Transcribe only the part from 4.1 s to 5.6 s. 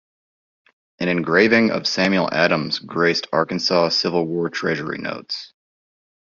War treasury notes.